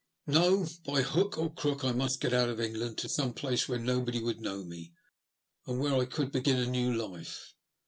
[0.25, 3.77] No; by hook or crook I must get out of England to some place where
[3.77, 4.93] nobody would know me,
[5.67, 7.53] and where I could begin a new life.